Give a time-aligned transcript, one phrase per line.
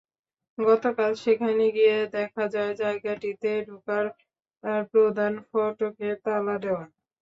[0.57, 4.05] গতকাল সেখানে গিয়ে দেখা যায়, জায়গাটিতে ঢোকার
[4.91, 6.83] প্রধান ফটকে তালা দেওয়া।